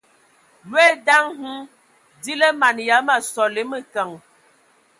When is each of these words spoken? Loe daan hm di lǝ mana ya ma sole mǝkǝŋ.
Loe 0.71 0.89
daan 1.05 1.27
hm 1.41 1.59
di 2.21 2.33
lǝ 2.39 2.47
mana 2.59 2.81
ya 2.89 2.97
ma 3.07 3.15
sole 3.31 3.61
mǝkǝŋ. 3.69 4.09